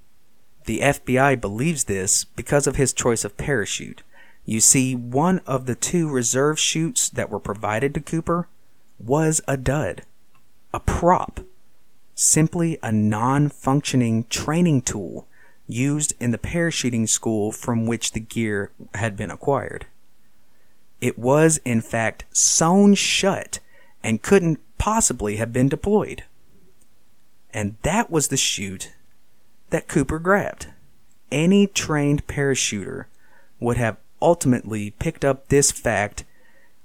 [0.66, 4.04] The FBI believes this because of his choice of parachute.
[4.46, 8.48] You see, one of the two reserve chutes that were provided to Cooper
[9.00, 10.04] was a dud,
[10.74, 11.42] a prop,
[12.16, 15.28] simply a non functioning training tool
[15.68, 19.86] used in the parachuting school from which the gear had been acquired.
[21.00, 23.60] It was, in fact, sewn shut
[24.04, 26.24] and couldn't possibly have been deployed.
[27.54, 28.94] And that was the chute
[29.70, 30.68] that Cooper grabbed.
[31.32, 33.06] Any trained parachuter
[33.60, 36.24] would have ultimately picked up this fact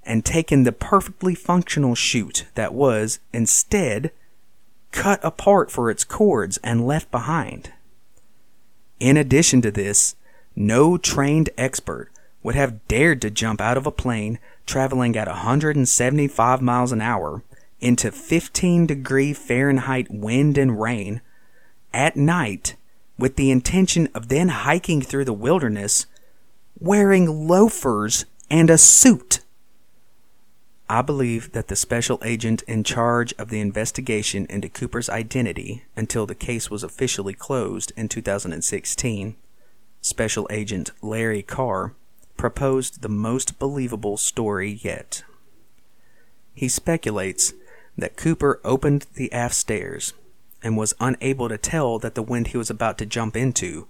[0.03, 4.11] and taken the perfectly functional chute that was, instead,
[4.91, 7.71] cut apart for its cords and left behind.
[8.99, 10.15] In addition to this,
[10.55, 12.09] no trained expert
[12.43, 17.43] would have dared to jump out of a plane traveling at 175 miles an hour
[17.79, 21.21] into 15 degree Fahrenheit wind and rain
[21.95, 22.75] at night
[23.17, 26.05] with the intention of then hiking through the wilderness
[26.77, 29.39] wearing loafers and a suit.
[30.87, 36.27] I believe that the special agent in charge of the investigation into Cooper's identity until
[36.27, 39.35] the case was officially closed in 2016,
[40.01, 41.93] Special Agent Larry Carr,
[42.37, 45.23] proposed the most believable story yet.
[46.53, 47.53] He speculates
[47.97, 50.13] that Cooper opened the aft stairs
[50.65, 53.87] and was unable to tell that the wind he was about to jump into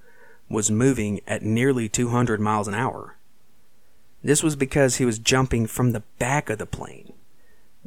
[0.50, 3.16] was moving at nearly 200 miles an hour.
[4.22, 7.14] This was because he was jumping from the back of the plane.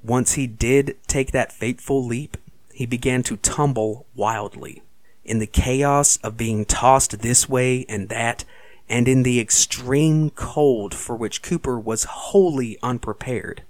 [0.02, 2.38] Once he did take that fateful leap,
[2.72, 4.82] he began to tumble wildly.
[5.22, 8.46] In the chaos of being tossed this way and that,
[8.88, 13.64] and in the extreme cold for which Cooper was wholly unprepared,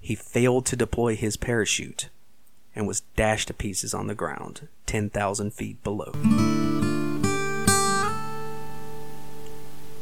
[0.00, 2.08] he failed to deploy his parachute
[2.74, 6.12] and was dashed to pieces on the ground 10,000 feet below.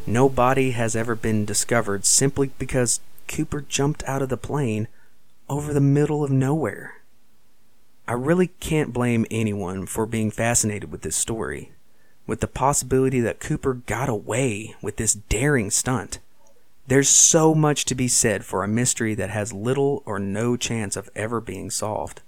[0.07, 4.89] No body has ever been discovered simply because Cooper jumped out of the plane
[5.51, 7.03] over the middle of nowhere.
[8.07, 11.73] I really can't blame anyone for being fascinated with this story,
[12.27, 16.21] with the possibility that Cooper got away with this daring stunt.
[16.87, 20.97] There's so much to be said for a mystery that has little or no chance
[20.97, 22.23] of ever being solved.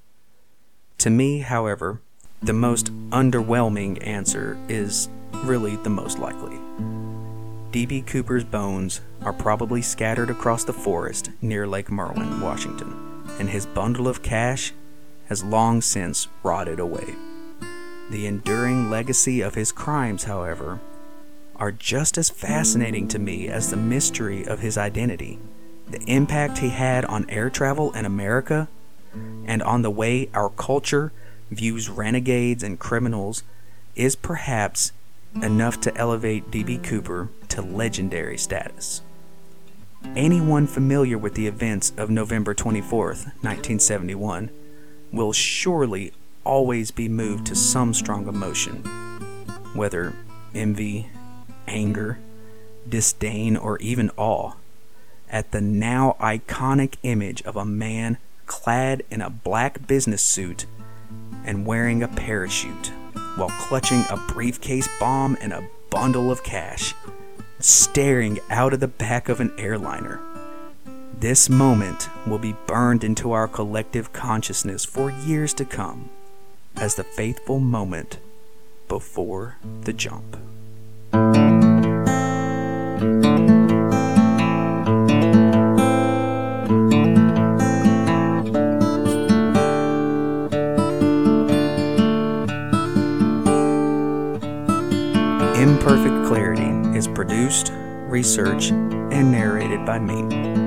[1.00, 2.02] To me, however,
[2.42, 5.08] the most underwhelming answer is
[5.44, 6.58] really the most likely.
[7.70, 8.02] D.B.
[8.02, 14.08] Cooper's bones are probably scattered across the forest near Lake Merwin, Washington, and his bundle
[14.08, 14.74] of cash
[15.30, 17.14] has long since rotted away.
[18.10, 20.80] The enduring legacy of his crimes, however,
[21.56, 25.38] are just as fascinating to me as the mystery of his identity,
[25.88, 28.68] the impact he had on air travel in America,
[29.44, 31.12] and on the way our culture
[31.50, 33.42] views renegades and criminals
[33.96, 34.92] is perhaps
[35.42, 36.78] enough to elevate D.B.
[36.78, 39.02] Cooper to legendary status.
[40.16, 44.50] Anyone familiar with the events of November 24th, 1971,
[45.12, 46.12] will surely
[46.44, 48.82] always be moved to some strong emotion,
[49.74, 50.14] whether
[50.54, 51.10] envy,
[51.66, 52.18] anger,
[52.88, 54.52] disdain, or even awe,
[55.28, 58.18] at the now iconic image of a man
[58.50, 60.66] clad in a black business suit
[61.44, 62.88] and wearing a parachute
[63.36, 66.92] while clutching a briefcase bomb and a bundle of cash
[67.60, 70.18] staring out of the back of an airliner.
[71.16, 76.10] This moment will be burned into our collective consciousness for years to come
[76.74, 78.18] as the faithful moment
[78.88, 80.36] before the jump.
[97.20, 97.70] Produced,
[98.08, 100.22] researched, and narrated by me,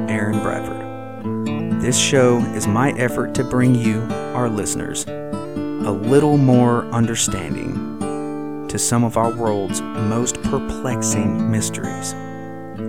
[0.07, 1.81] Aaron Bradford.
[1.81, 4.01] This show is my effort to bring you,
[4.35, 12.13] our listeners, a little more understanding to some of our world's most perplexing mysteries.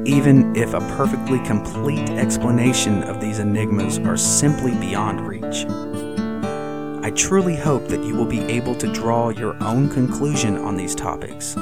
[0.06, 5.64] Even if a perfectly complete explanation of these enigmas are simply beyond reach.
[7.02, 10.94] I truly hope that you will be able to draw your own conclusion on these
[10.94, 11.56] topics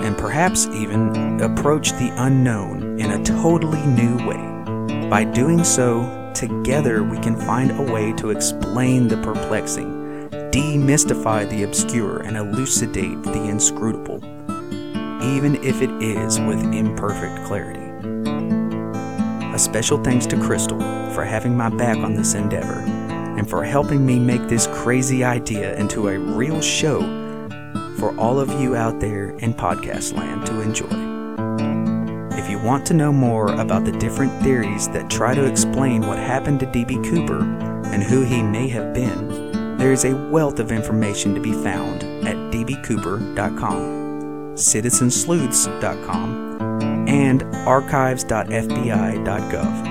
[0.00, 5.08] and perhaps even approach the unknown in a totally new way.
[5.08, 11.62] By doing so, together we can find a way to explain the perplexing, demystify the
[11.62, 14.16] obscure, and elucidate the inscrutable,
[15.22, 17.80] even if it is with imperfect clarity.
[19.54, 20.80] A special thanks to Crystal
[21.12, 22.80] for having my back on this endeavor
[23.38, 27.23] and for helping me make this crazy idea into a real show
[27.98, 30.86] for all of you out there in podcast land to enjoy.
[32.38, 36.18] If you want to know more about the different theories that try to explain what
[36.18, 36.94] happened to D.B.
[37.08, 37.40] Cooper
[37.86, 42.02] and who he may have been, there is a wealth of information to be found
[42.26, 49.86] at dbcooper.com, citizensleuths.com, and archives.fbi.gov.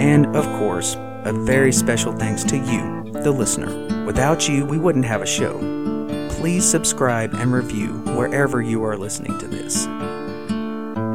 [0.00, 5.04] And of course, a very special thanks to you, the listener Without you, we wouldn't
[5.04, 5.77] have a show.
[6.38, 9.88] Please subscribe and review wherever you are listening to this.